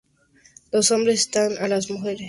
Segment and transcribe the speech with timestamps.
[0.71, 2.19] Los hombres cantan a las mujeres las populares rondas.